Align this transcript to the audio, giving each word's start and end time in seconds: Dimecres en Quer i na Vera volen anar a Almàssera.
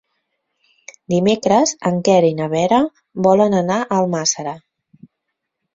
Dimecres 1.13 1.73
en 1.91 2.01
Quer 2.09 2.17
i 2.31 2.33
na 2.41 2.49
Vera 2.57 2.81
volen 3.29 3.61
anar 3.61 3.79
a 3.85 3.89
Almàssera. 4.01 4.57